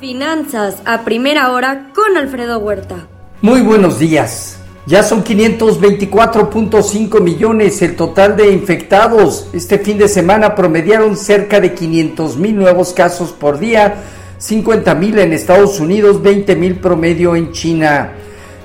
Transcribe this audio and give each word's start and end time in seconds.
Finanzas 0.00 0.82
a 0.84 1.04
primera 1.04 1.52
hora 1.52 1.90
con 1.94 2.16
Alfredo 2.16 2.58
Huerta. 2.58 3.06
Muy 3.40 3.60
buenos 3.60 4.00
días. 4.00 4.58
Ya 4.84 5.04
son 5.04 5.22
524.5 5.22 7.20
millones 7.20 7.80
el 7.82 7.94
total 7.94 8.36
de 8.36 8.50
infectados. 8.50 9.46
Este 9.52 9.78
fin 9.78 9.98
de 9.98 10.08
semana 10.08 10.56
promediaron 10.56 11.16
cerca 11.16 11.60
de 11.60 11.72
500 11.72 12.36
mil 12.36 12.56
nuevos 12.56 12.92
casos 12.92 13.30
por 13.30 13.60
día, 13.60 13.94
50 14.38 14.92
mil 14.96 15.20
en 15.20 15.32
Estados 15.32 15.78
Unidos, 15.78 16.20
20 16.20 16.56
mil 16.56 16.80
promedio 16.80 17.36
en 17.36 17.52
China. 17.52 18.14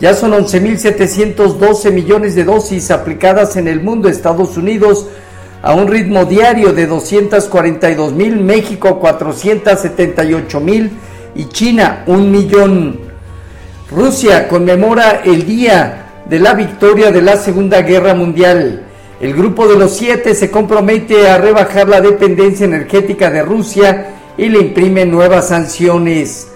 Ya 0.00 0.12
son 0.12 0.32
11.712 0.32 1.92
millones 1.92 2.34
de 2.34 2.44
dosis 2.44 2.90
aplicadas 2.90 3.56
en 3.56 3.68
el 3.68 3.80
mundo, 3.80 4.10
Estados 4.10 4.58
Unidos 4.58 5.06
a 5.62 5.74
un 5.74 5.86
ritmo 5.86 6.24
diario 6.24 6.72
de 6.72 6.86
242 6.86 8.12
mil, 8.12 8.40
México 8.40 8.98
478 8.98 10.60
mil 10.60 10.90
y 11.36 11.44
China 11.46 12.02
un 12.06 12.30
millón. 12.30 13.00
Rusia 13.90 14.48
conmemora 14.48 15.22
el 15.24 15.46
día 15.46 16.22
de 16.28 16.40
la 16.40 16.54
victoria 16.54 17.12
de 17.12 17.22
la 17.22 17.36
Segunda 17.36 17.82
Guerra 17.82 18.14
Mundial. 18.14 18.82
El 19.20 19.34
grupo 19.34 19.68
de 19.68 19.78
los 19.78 19.92
siete 19.92 20.34
se 20.34 20.50
compromete 20.50 21.28
a 21.28 21.38
rebajar 21.38 21.88
la 21.88 22.00
dependencia 22.00 22.66
energética 22.66 23.30
de 23.30 23.42
Rusia 23.42 24.06
y 24.36 24.48
le 24.48 24.58
imprime 24.58 25.06
nuevas 25.06 25.48
sanciones. 25.48 26.48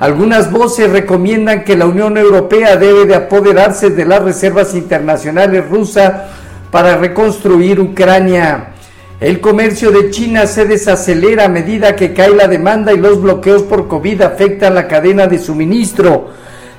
Algunas 0.00 0.50
voces 0.50 0.90
recomiendan 0.90 1.64
que 1.64 1.76
la 1.76 1.86
Unión 1.86 2.16
Europea 2.16 2.76
debe 2.76 3.04
de 3.04 3.14
apoderarse 3.14 3.90
de 3.90 4.06
las 4.06 4.22
reservas 4.22 4.74
internacionales 4.74 5.68
rusas 5.68 6.12
para 6.74 6.96
reconstruir 6.96 7.78
Ucrania. 7.78 8.70
El 9.20 9.40
comercio 9.40 9.92
de 9.92 10.10
China 10.10 10.44
se 10.48 10.64
desacelera 10.64 11.44
a 11.44 11.48
medida 11.48 11.94
que 11.94 12.12
cae 12.12 12.30
la 12.30 12.48
demanda 12.48 12.92
y 12.92 12.96
los 12.96 13.22
bloqueos 13.22 13.62
por 13.62 13.86
COVID 13.86 14.22
afectan 14.22 14.74
la 14.74 14.88
cadena 14.88 15.28
de 15.28 15.38
suministro. 15.38 16.30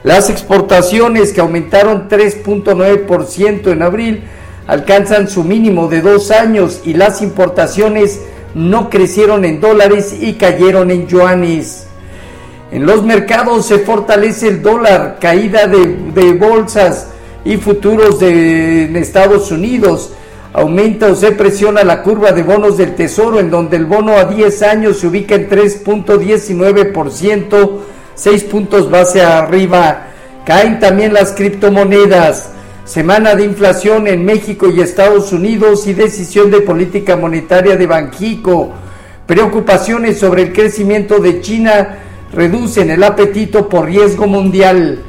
Las 0.04 0.30
exportaciones 0.30 1.32
que 1.32 1.40
aumentaron 1.40 2.10
3.9% 2.10 3.72
en 3.72 3.82
abril 3.82 4.24
alcanzan 4.68 5.30
su 5.30 5.46
mínimo 5.46 5.88
de 5.88 6.02
dos 6.02 6.30
años 6.30 6.82
y 6.84 6.94
las 6.96 7.22
importaciones 7.22 8.20
no 8.54 8.90
crecieron 8.90 9.46
en 9.46 9.62
dólares 9.62 10.14
y 10.20 10.34
cayeron 10.34 10.92
en 10.92 11.08
yuanes. 11.08 11.88
En 12.70 12.86
los 12.86 13.02
mercados 13.04 13.66
se 13.66 13.80
fortalece 13.80 14.50
el 14.50 14.62
dólar, 14.62 15.20
caída 15.22 15.68
de, 15.68 16.34
bolsas 16.34 17.12
y 17.46 17.56
futuros 17.58 18.20
de 18.20 19.00
Estados 19.00 19.52
Unidos. 19.52 20.12
Aumenta 20.52 21.06
o 21.08 21.16
se 21.16 21.32
presiona 21.34 21.84
la 21.84 22.02
curva 22.02 22.32
de 22.32 22.42
bonos 22.42 22.78
del 22.78 22.96
Tesoro, 22.96 23.40
en 23.42 23.52
donde 23.52 23.78
el 23.78 23.86
bono 23.86 24.14
a 24.14 24.24
10 24.24 24.64
años 24.64 24.98
se 25.00 25.06
ubica 25.08 25.36
en 25.36 25.50
3.19%, 25.50 27.72
6 28.16 28.44
puntos 28.46 28.90
base 28.90 29.22
arriba. 29.22 30.08
Caen 30.46 30.80
también 30.80 31.14
las 31.14 31.34
criptomonedas. 31.34 32.52
Semana 32.86 33.36
de 33.36 33.44
inflación 33.44 34.08
en 34.08 34.24
México 34.24 34.70
y 34.70 34.80
Estados 34.80 35.34
Unidos 35.34 35.88
y 35.88 35.94
decisión 35.94 36.50
de 36.52 36.62
política 36.62 37.18
monetaria 37.18 37.76
de 37.76 37.88
Banjico. 37.88 38.72
Preocupaciones 39.28 40.20
sobre 40.20 40.44
el 40.44 40.54
crecimiento 40.54 41.20
de 41.20 41.42
China 41.42 41.98
reducen 42.32 42.92
el 42.92 43.04
apetito 43.04 43.68
por 43.68 43.88
riesgo 43.88 44.26
mundial. 44.26 45.04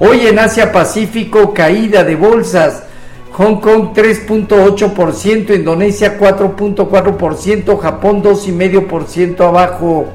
Hoy 0.00 0.28
en 0.28 0.38
Asia 0.38 0.70
Pacífico, 0.70 1.52
caída 1.52 2.04
de 2.04 2.14
bolsas. 2.14 2.84
Hong 3.32 3.56
Kong 3.56 3.88
3.8%, 3.92 5.56
Indonesia 5.56 6.16
4.4%, 6.16 7.80
Japón 7.80 8.22
2,5% 8.22 9.40
abajo. 9.40 10.06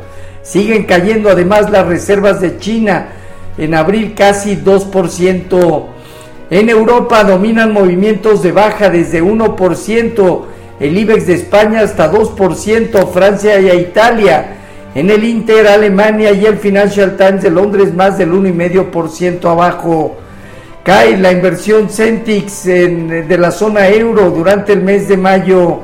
Siguen 0.42 0.86
cayendo 0.86 1.30
además 1.30 1.70
las 1.70 1.86
reservas 1.86 2.40
de 2.40 2.58
China, 2.60 3.10
en 3.58 3.76
abril 3.76 4.14
casi 4.16 4.56
2%. 4.56 5.86
En 6.50 6.70
Europa 6.70 7.26
dominan 7.26 7.74
movimientos 7.74 8.42
de 8.42 8.54
baja 8.54 8.90
desde 8.90 9.22
1%, 9.22 10.42
el 10.80 10.98
IBEX 10.98 11.28
de 11.28 11.34
España 11.34 11.82
hasta 11.82 12.10
2%, 12.10 13.12
Francia 13.12 13.60
y 13.60 13.70
Italia. 13.82 14.63
En 14.96 15.10
el 15.10 15.24
Inter, 15.24 15.68
Alemania 15.68 16.32
y 16.32 16.46
el 16.46 16.58
Financial 16.58 17.18
Times 17.18 17.42
de 17.42 17.50
Londres 17.50 17.94
más 17.96 18.18
del 18.18 18.32
1,5% 18.32 19.50
abajo. 19.50 20.18
Cae 20.84 21.18
la 21.18 21.32
inversión 21.32 21.90
Centix 21.90 22.66
de 22.66 23.38
la 23.40 23.52
zona 23.52 23.88
euro 23.90 24.30
durante 24.30 24.74
el 24.74 24.84
mes 24.84 25.08
de 25.08 25.18
mayo. 25.18 25.80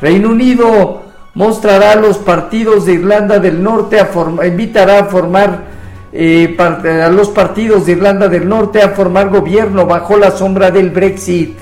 Reino 0.00 0.30
Unido 0.30 1.02
mostrará 1.34 1.94
los 1.94 2.18
partidos 2.18 2.84
de 2.84 2.94
Irlanda 2.94 3.38
del 3.38 3.62
Norte, 3.62 3.98
a 3.98 4.08
invitará 4.46 4.98
a 4.98 5.04
formar 5.04 5.72
eh, 6.12 6.54
a 6.58 7.08
los 7.08 7.30
partidos 7.30 7.86
de 7.86 7.92
Irlanda 7.92 8.28
del 8.28 8.46
Norte 8.46 8.82
a 8.82 8.90
formar 8.90 9.30
gobierno 9.30 9.86
bajo 9.86 10.18
la 10.18 10.30
sombra 10.30 10.70
del 10.70 10.90
Brexit. 10.90 11.56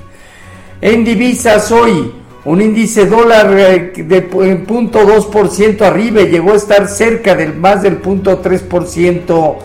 En 0.81 1.05
divisas 1.05 1.71
hoy, 1.71 2.20
un 2.45 2.63
índice 2.63 3.07
dólar 3.07 3.55
eh, 3.59 3.93
de 3.97 4.31
0.2% 4.31 5.83
arriba 5.83 6.23
llegó 6.23 6.53
a 6.53 6.57
estar 6.57 6.89
cerca 6.89 7.35
del 7.35 7.55
más 7.55 7.83
del 7.83 8.01
0.3%. 8.01 9.57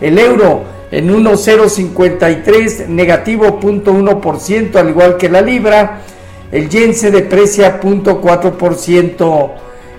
El 0.00 0.18
euro 0.18 0.64
en 0.90 1.10
1,053, 1.10 2.88
negativo 2.88 3.60
0.1%, 3.60 4.76
al 4.76 4.88
igual 4.90 5.16
que 5.16 5.28
la 5.28 5.40
libra. 5.40 6.02
El 6.50 6.68
yen 6.68 6.94
se 6.94 7.10
deprecia 7.10 7.80
0.4%. 7.80 9.50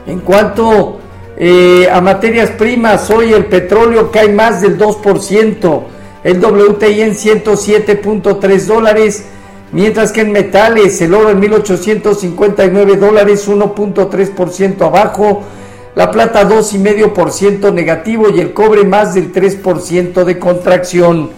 En 0.08 0.20
cuanto 0.20 1.00
eh, 1.38 1.88
a 1.92 2.00
materias 2.02 2.52
primas, 2.52 3.10
hoy 3.10 3.34
el 3.34 3.46
petróleo 3.46 4.12
cae 4.12 4.30
más 4.30 4.62
del 4.62 4.78
2%, 4.78 5.84
el 6.24 6.40
WTI 6.40 7.02
en 7.02 7.14
107.3 7.14 8.66
dólares, 8.66 9.26
mientras 9.76 10.14
que 10.14 10.22
en 10.22 10.32
metales 10.32 11.02
el 11.02 11.14
oro 11.14 11.32
en 11.32 11.40
1859 11.42 12.96
dólares, 12.96 13.50
1.3% 13.50 14.82
abajo, 14.82 15.44
la 15.96 16.12
plata 16.12 16.48
2,5% 16.48 17.74
negativo 17.74 18.30
y 18.34 18.40
el 18.40 18.54
cobre 18.54 18.86
más 18.86 19.16
del 19.16 19.34
3% 19.34 20.24
de 20.24 20.40
contracción. 20.40 21.30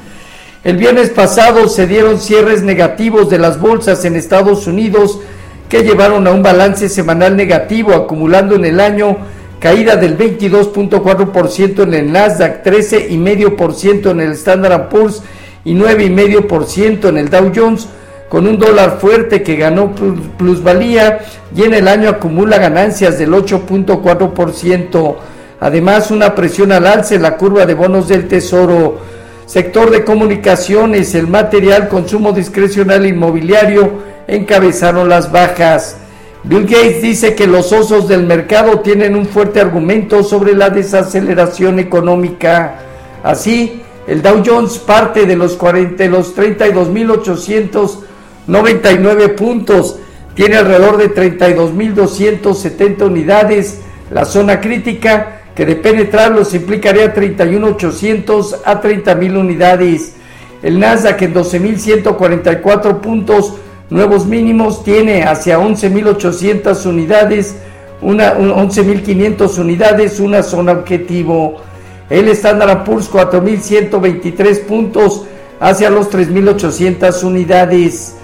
El 0.63 0.77
viernes 0.77 1.09
pasado 1.09 1.67
se 1.67 1.87
dieron 1.87 2.19
cierres 2.19 2.61
negativos 2.61 3.27
de 3.31 3.39
las 3.39 3.59
bolsas 3.59 4.05
en 4.05 4.15
Estados 4.15 4.67
Unidos 4.67 5.19
que 5.67 5.81
llevaron 5.81 6.27
a 6.27 6.31
un 6.31 6.43
balance 6.43 6.89
semanal 6.89 7.35
negativo 7.35 7.93
acumulando 7.93 8.55
en 8.55 8.65
el 8.65 8.79
año 8.79 9.17
caída 9.59 9.95
del 9.95 10.15
22.4% 10.15 11.81
en 11.81 11.93
el 11.95 12.11
Nasdaq, 12.11 12.63
13,5% 12.63 14.11
en 14.11 14.19
el 14.19 14.33
Standard 14.33 14.89
Poor's 14.89 15.23
y 15.65 15.73
9,5% 15.73 17.09
en 17.09 17.17
el 17.17 17.29
Dow 17.31 17.51
Jones 17.55 17.87
con 18.29 18.45
un 18.45 18.57
dólar 18.57 18.97
fuerte 18.99 19.41
que 19.41 19.55
ganó 19.55 19.93
plusvalía 20.37 21.19
y 21.55 21.63
en 21.63 21.73
el 21.73 21.87
año 21.87 22.09
acumula 22.09 22.57
ganancias 22.57 23.17
del 23.17 23.31
8.4%. 23.31 25.15
Además, 25.59 26.11
una 26.11 26.35
presión 26.35 26.71
al 26.71 26.85
alce 26.85 27.15
en 27.15 27.21
la 27.23 27.37
curva 27.37 27.65
de 27.65 27.73
bonos 27.73 28.07
del 28.07 28.27
Tesoro. 28.27 28.99
Sector 29.45 29.91
de 29.91 30.03
comunicaciones, 30.03 31.15
el 31.15 31.27
material, 31.27 31.87
consumo 31.87 32.33
discrecional 32.33 33.05
inmobiliario 33.05 33.93
encabezaron 34.27 35.07
las 35.07 35.31
bajas. 35.31 35.97
Bill 36.43 36.65
Gates 36.65 37.01
dice 37.01 37.33
que 37.33 37.47
los 37.47 37.71
osos 37.71 38.07
del 38.07 38.23
mercado 38.23 38.81
tienen 38.81 39.15
un 39.15 39.25
fuerte 39.25 39.61
argumento 39.61 40.21
sobre 40.21 40.53
la 40.53 40.69
desaceleración 40.69 41.79
económica. 41.79 42.75
Así, 43.23 43.81
el 44.05 44.21
Dow 44.21 44.43
Jones 44.45 44.77
parte 44.77 45.25
de 45.25 45.35
los, 45.35 45.55
40, 45.55 46.05
los 46.07 46.35
32.800 46.35 47.99
99 48.47 49.29
puntos, 49.29 49.99
tiene 50.33 50.57
alrededor 50.57 50.97
de 50.97 51.13
32.270 51.13 53.01
unidades. 53.03 53.81
La 54.11 54.25
zona 54.25 54.61
crítica 54.61 55.41
que 55.55 55.65
de 55.65 55.75
penetrarlos 55.75 56.53
implicaría 56.53 57.15
31.800 57.15 58.59
a 58.63 58.81
30.000 58.81 59.39
unidades. 59.39 60.13
El 60.61 60.79
Nasdaq 60.79 61.21
en 61.23 61.33
12.144 61.33 62.99
puntos 62.99 63.55
nuevos 63.89 64.25
mínimos 64.25 64.83
tiene 64.83 65.23
hacia 65.23 65.59
11.800 65.59 66.85
unidades, 66.85 67.55
una 68.01 68.35
11.500 68.37 69.57
unidades, 69.57 70.19
una 70.19 70.43
zona 70.43 70.73
objetivo. 70.73 71.61
El 72.09 72.29
Standard 72.29 72.83
Poor's 72.83 73.11
4.123 73.11 74.63
puntos 74.65 75.25
hacia 75.59 75.89
los 75.89 76.11
3.800 76.11 77.23
unidades. 77.23 78.16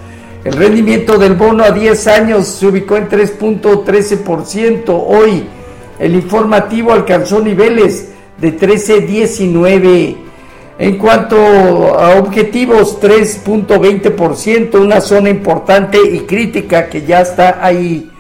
El 0.43 0.53
rendimiento 0.53 1.17
del 1.17 1.35
bono 1.35 1.63
a 1.63 1.71
10 1.71 2.07
años 2.07 2.47
se 2.47 2.67
ubicó 2.67 2.97
en 2.97 3.07
3.13%. 3.07 4.83
Hoy 4.87 5.45
el 5.99 6.15
informativo 6.15 6.91
alcanzó 6.91 7.39
niveles 7.39 8.09
de 8.39 8.57
13.19. 8.57 10.17
En 10.79 10.97
cuanto 10.97 11.37
a 11.97 12.17
objetivos, 12.17 12.99
3.20%, 12.99 14.81
una 14.81 14.99
zona 14.99 15.29
importante 15.29 15.97
y 16.03 16.19
crítica 16.21 16.89
que 16.89 17.03
ya 17.03 17.21
está 17.21 17.65
ahí. 17.65 18.11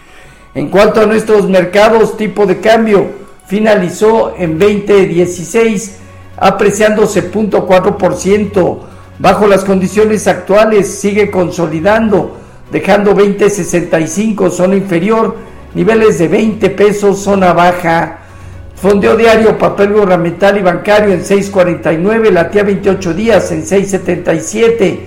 En 0.55 0.69
cuanto 0.69 1.01
a 1.01 1.05
nuestros 1.05 1.49
mercados, 1.49 2.15
tipo 2.15 2.45
de 2.45 2.59
cambio, 2.59 3.07
finalizó 3.47 4.33
en 4.37 4.57
2016 4.57 5.97
apreciándose 6.37 7.29
0.4%. 7.29 8.92
Bajo 9.19 9.47
las 9.47 9.63
condiciones 9.63 10.27
actuales 10.27 10.99
sigue 10.99 11.29
consolidando, 11.29 12.37
dejando 12.71 13.15
20.65 13.15 14.49
zona 14.49 14.75
inferior, 14.75 15.35
niveles 15.75 16.17
de 16.17 16.27
20 16.27 16.69
pesos 16.71 17.19
zona 17.19 17.53
baja. 17.53 18.19
Fondeo 18.75 19.15
diario, 19.15 19.57
papel 19.57 19.93
gubernamental 19.93 20.57
y 20.57 20.61
bancario 20.61 21.13
en 21.13 21.23
6.49, 21.23 22.31
latía 22.31 22.63
28 22.63 23.13
días 23.13 23.51
en 23.51 23.63
6.77. 23.63 24.99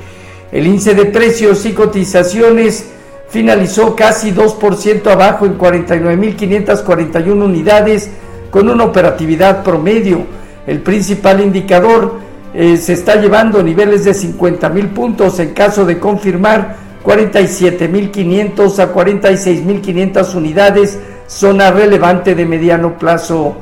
El 0.52 0.66
índice 0.66 0.94
de 0.94 1.06
precios 1.06 1.66
y 1.66 1.72
cotizaciones 1.72 2.86
finalizó 3.28 3.96
casi 3.96 4.32
2% 4.32 5.06
abajo 5.08 5.46
en 5.46 5.58
49.541 5.58 7.44
unidades 7.44 8.08
con 8.50 8.70
una 8.70 8.84
operatividad 8.84 9.64
promedio. 9.64 10.24
El 10.66 10.80
principal 10.80 11.40
indicador 11.40 12.25
eh, 12.58 12.78
se 12.78 12.94
está 12.94 13.16
llevando 13.16 13.62
niveles 13.62 14.04
de 14.04 14.14
50 14.14 14.70
mil 14.70 14.88
puntos 14.88 15.38
en 15.40 15.52
caso 15.52 15.84
de 15.84 15.98
confirmar 15.98 16.76
47.500 17.04 18.78
a 18.78 18.94
46.500 18.94 20.34
unidades, 20.34 20.98
zona 21.26 21.70
relevante 21.70 22.34
de 22.34 22.46
mediano 22.46 22.96
plazo. 22.96 23.56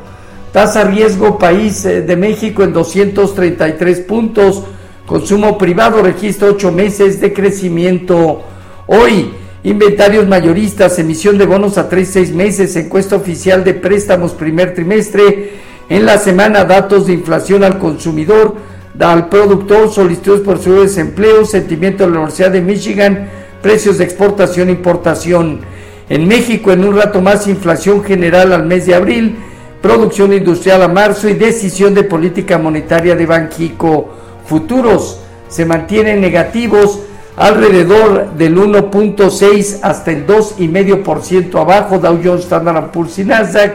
Tasa 0.53 0.85
riesgo 0.85 1.37
país 1.41 1.85
eh, 1.85 2.03
de 2.03 2.17
México 2.17 2.63
en 2.63 2.73
233 2.73 3.99
puntos. 4.03 4.63
Consumo 5.07 5.59
privado 5.59 6.01
registra 6.01 6.51
8 6.51 6.71
meses 6.71 7.21
de 7.21 7.33
crecimiento. 7.33 8.43
Hoy, 8.87 9.33
inventarios 9.65 10.29
mayoristas, 10.29 11.01
emisión 11.01 11.37
de 11.37 11.47
bonos 11.47 11.79
a 11.79 11.89
3 11.89 12.09
6 12.09 12.33
meses, 12.33 12.77
encuesta 12.77 13.17
oficial 13.17 13.65
de 13.65 13.75
préstamos 13.75 14.35
primer 14.35 14.73
trimestre. 14.73 15.65
En 15.89 16.07
la 16.07 16.17
semana, 16.17 16.65
datos 16.65 17.09
de 17.09 17.13
inflación 17.13 17.65
al 17.65 17.81
consumidor, 17.81 18.55
al 18.99 19.29
productor, 19.29 19.91
solicitudes 19.91 20.41
por 20.41 20.59
su 20.59 20.81
desempleo, 20.81 21.45
sentimiento 21.45 22.05
de 22.05 22.11
la 22.11 22.17
Universidad 22.19 22.51
de 22.51 22.61
Michigan, 22.61 23.29
precios 23.63 23.99
de 23.99 24.05
exportación 24.05 24.69
e 24.69 24.73
importación. 24.73 25.61
En 26.09 26.29
México, 26.29 26.71
en 26.71 26.85
un 26.85 26.97
rato 26.97 27.21
más, 27.21 27.47
inflación 27.47 28.05
general 28.05 28.53
al 28.53 28.67
mes 28.67 28.87
de 28.87 28.95
abril 28.95 29.37
producción 29.85 30.33
industrial 30.33 30.83
a 30.83 30.89
marzo 30.89 31.29
y 31.29 31.35
decisión 31.35 31.93
de 31.93 32.05
política 32.05 32.57
monetaria 32.57 33.15
de 33.15 33.27
Banjico. 33.27 34.09
Futuros 34.47 35.21
se 35.47 35.67
mantienen 35.67 36.23
negativos 36.23 37.01
alrededor 37.37 38.33
del 38.33 38.57
1.6 38.57 39.81
hasta 39.83 40.11
el 40.11 40.27
2,5% 40.27 41.61
abajo, 41.61 41.99
Dow 41.99 42.19
Jones, 42.25 42.45
Standard 42.45 42.93
Poor's 42.93 43.19
y 43.19 43.25
Nasdaq. 43.25 43.75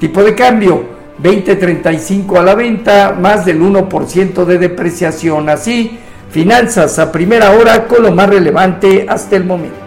Tipo 0.00 0.24
de 0.24 0.34
cambio 0.34 0.95
20.35 1.22 2.38
a 2.38 2.42
la 2.42 2.54
venta, 2.54 3.16
más 3.18 3.44
del 3.46 3.60
1% 3.60 4.44
de 4.44 4.58
depreciación. 4.58 5.48
Así, 5.48 5.98
finanzas 6.30 6.98
a 6.98 7.10
primera 7.10 7.52
hora 7.52 7.86
con 7.86 8.02
lo 8.02 8.12
más 8.12 8.28
relevante 8.28 9.06
hasta 9.08 9.36
el 9.36 9.44
momento. 9.44 9.85